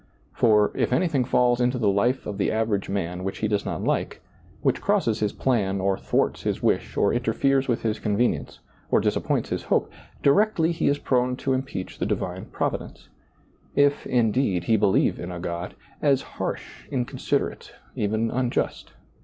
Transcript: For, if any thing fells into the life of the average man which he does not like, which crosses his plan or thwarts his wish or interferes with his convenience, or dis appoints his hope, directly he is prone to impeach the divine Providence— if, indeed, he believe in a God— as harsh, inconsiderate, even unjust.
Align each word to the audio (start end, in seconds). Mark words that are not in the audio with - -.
For, 0.33 0.71
if 0.73 0.91
any 0.91 1.07
thing 1.07 1.23
fells 1.25 1.61
into 1.61 1.77
the 1.77 1.87
life 1.87 2.25
of 2.25 2.39
the 2.39 2.51
average 2.51 2.89
man 2.89 3.23
which 3.23 3.37
he 3.37 3.47
does 3.47 3.65
not 3.67 3.83
like, 3.83 4.19
which 4.63 4.81
crosses 4.81 5.19
his 5.19 5.31
plan 5.31 5.79
or 5.79 5.95
thwarts 5.95 6.41
his 6.41 6.63
wish 6.63 6.97
or 6.97 7.13
interferes 7.13 7.67
with 7.67 7.83
his 7.83 7.99
convenience, 7.99 8.61
or 8.89 8.99
dis 8.99 9.15
appoints 9.15 9.49
his 9.49 9.61
hope, 9.61 9.91
directly 10.23 10.71
he 10.71 10.87
is 10.87 10.97
prone 10.97 11.35
to 11.35 11.53
impeach 11.53 11.99
the 11.99 12.07
divine 12.07 12.45
Providence— 12.45 13.09
if, 13.75 14.07
indeed, 14.07 14.63
he 14.63 14.75
believe 14.75 15.19
in 15.19 15.31
a 15.31 15.39
God— 15.39 15.75
as 16.11 16.23
harsh, 16.23 16.87
inconsiderate, 16.89 17.71
even 17.95 18.31
unjust. 18.31 18.93